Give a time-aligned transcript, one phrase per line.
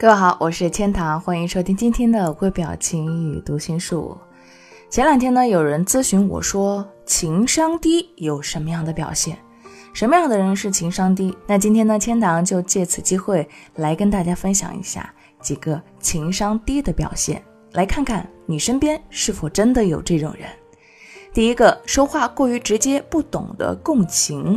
[0.00, 4.16] 各位好，我是千堂，欢迎收听今天的微表情与读心术。
[4.88, 9.36] 前两天呢，有人咨询我说，情商低有什么样的表现？
[9.92, 11.36] 什么样的人是情商低？
[11.48, 17.42] 那今天呢，千堂就借此机会来跟大家分享一下几个情商低的表现，
[17.72, 20.48] 来看看你身边是否真的有这种人。
[21.34, 24.56] 第一个，说话过于直接，不懂得共情。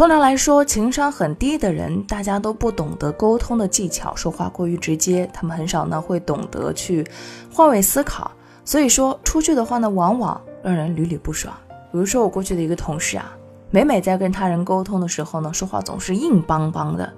[0.00, 7.06] 通常来说，情商很低的人，大家都不懂得沟通的技巧，说话过于直接，他们很少呢会懂得去
[7.52, 8.30] 换位思考，
[8.64, 11.54] 所以说出去的话呢，往往让人屡屡不爽。
[11.92, 13.30] 比如说我过去的一个同事啊，
[13.70, 17.12] 每每在跟他人沟通的时候呢，说话总是硬邦邦的，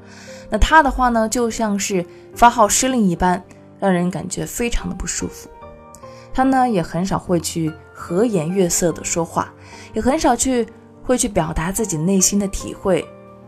[0.50, 3.40] 那他的话呢，就像是发号施令一般，
[3.78, 5.48] 让人感觉非常的不舒服。
[6.34, 9.54] 他呢也很少会去和颜悦色的说话，
[9.94, 10.66] 也很少去。
[11.04, 13.04] 会去表达自己内心的体会，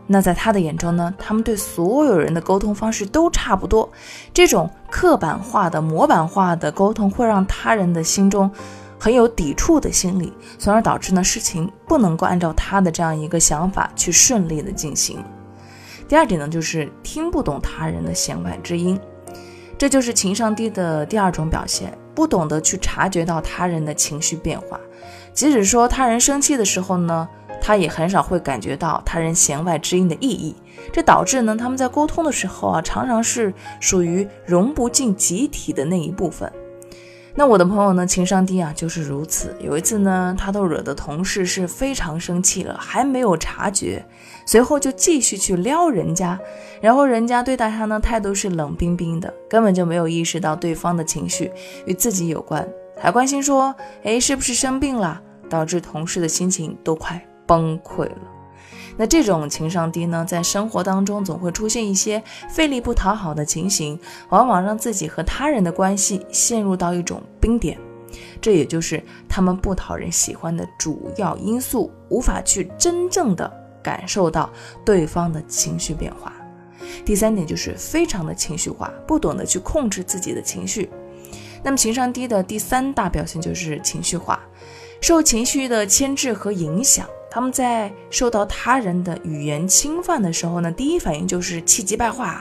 [0.07, 3.89] 那在他的眼中呢，他们对所有人的沟通方式都差不多，
[4.33, 8.51] 这种刻板化的、模板化的沟通会让他人的心中
[8.99, 15.23] 很有抵触的心理，从而导致呢事情不能够按照他的这样一个想法去顺利的进行。
[16.07, 18.99] 第二点呢，就是听不懂他人的弦外之音，
[19.77, 24.79] 这就是情商低的第二种表现，不懂得去察觉到他人的情绪变化，
[25.33, 27.27] 即使说他人生气的时候呢。
[27.65, 30.55] 他也很少会感觉到他人弦外之音的意义，
[30.93, 36.51] 这导致呢，他们在沟通的时候啊，常常是属于融不进集体的那一部分。
[37.33, 39.57] 那我的朋友呢，情商低啊，就是如此。
[39.59, 44.05] 有一次呢，他都惹得同事是非常生气了，还没有察觉，
[44.45, 46.39] 随后就继续去撩人家，
[46.79, 51.51] 然后人家对待他呢，态度是冷冰冰的，根本就没有意识到对方的情绪
[51.87, 52.63] 与自己有关，
[52.95, 53.73] 还关心说，
[54.03, 55.19] 哎，是不是生病了？
[55.49, 57.19] 导致同事的心情都快。
[57.45, 58.17] 崩溃了，
[58.97, 67.77] 那这种情商低呢，在生活当中总会出现一些费力不讨好的情形，往往让自己和他人的关系陷入到一种冰点，
[68.41, 73.51] 这也就是他们不讨人喜欢的主要因素，无法去真正的
[73.83, 74.49] 感受到
[74.85, 76.33] 对方的情绪变化。
[77.03, 80.89] 第三点就是非常的情绪化，不懂得去控制自己的情绪。
[81.63, 84.39] 那么情商低的第三大表现就是情绪化，
[85.01, 87.07] 受情绪的牵制和影响。
[87.35, 92.33] 他们在受到他人的语言侵犯的时候呢，第一反应就是气急败坏，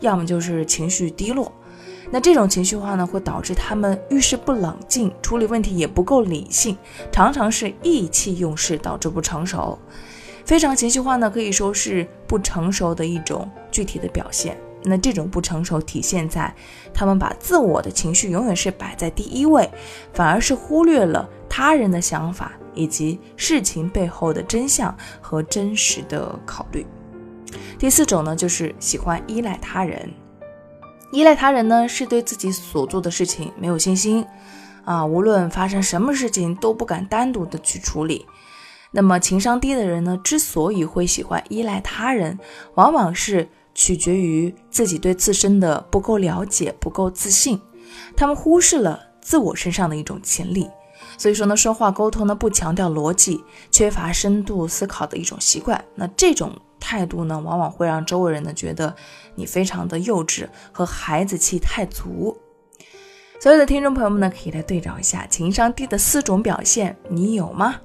[0.00, 1.50] 要么就是情绪低落。
[2.10, 6.76] 那这种情绪化呢，会导致他们遇事不冷静，处理问题也不够理性，
[7.10, 9.78] 常常是意气用事，导致不成熟。
[10.44, 14.54] 非常情绪化呢，可以说是不成熟的一种具体的表现。
[14.84, 16.52] 那这种不成熟体现在
[16.92, 19.70] 他们把自我的情绪永远是摆在第一位，
[20.12, 22.52] 反而是忽略了他人的想法。
[22.74, 26.86] 以及事情背后的真相和真实的考虑。
[27.78, 30.10] 第四种呢，就是喜欢依赖他人。
[31.12, 34.24] 依赖他人呢，是对自己所做的事情没有信心
[34.86, 38.24] 啊，无论发生什么事情都不敢单独的去处理。
[38.90, 42.38] 那么情商低的人呢，之所以会喜欢依赖他人，
[42.76, 47.60] 往往是取决于自己对自身的不够了解、不够自信，
[48.16, 50.70] 他们忽视了自我身上的一种潜力。
[51.18, 55.84] 所以说呢，说话沟通呢不强调逻辑，缺乏深度思考的一种习惯。
[55.94, 58.94] 那这种态度呢，往往会让周围人呢觉得
[59.34, 62.36] 你非常的幼稚和孩子气太足。
[63.40, 67.76] 所有的听众朋友们呢，可以来对照一下情商低的四种表现，你有吗？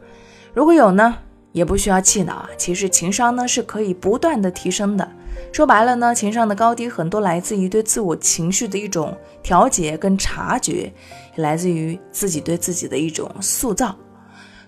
[0.54, 1.18] 如果有呢，
[1.52, 2.50] 也不需要气恼啊。
[2.58, 5.12] 其实情商呢是可以不断的提升的。
[5.52, 10.92] 说白了呢，情商的高低很多来自于对自我情绪的一种调节跟察觉，
[11.36, 13.96] 也来自于自己对自己的一种塑造。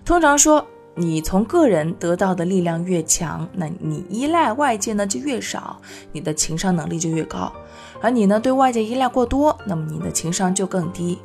[0.04, 5.80] 通常说，你从个人得到的力量越强，那你依赖外界呢就越少，
[6.12, 7.52] 你的情商能力就越高。
[8.00, 11.18] 而你呢对外界依赖过多，那么你的情商就更低。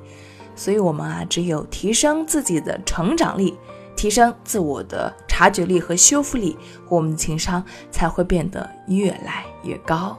[0.56, 3.58] 所以，我们啊，只有提升自己的成长力。
[3.98, 7.62] 提升自我的察觉力和修复力，我们的情商
[7.92, 10.18] 才会变得越来越高。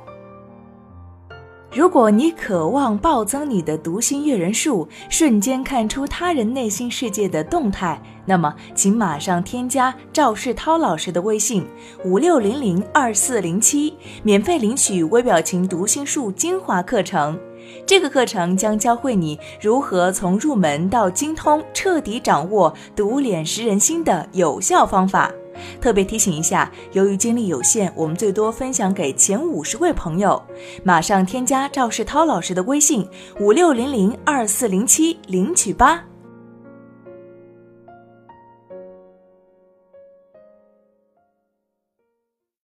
[1.72, 11.66] 如果你渴望暴增你的读心阅人数，瞬间看出他人内心世界的动态，那么请马上添加赵世涛老师的微信
[12.04, 17.38] 五六零零二四零七，免费领取微表情读心术精华课程。
[17.84, 25.32] 这个课程将教会你如何从入门到精通，彻底掌握读脸识人心的有效方法。
[25.80, 30.40] 特别提醒一下，由于精力有限，我们最多分享给前五十位朋友。
[30.84, 33.08] 马上添加赵世涛老师的微信：
[33.40, 36.04] 五六零零二四零七，领取吧。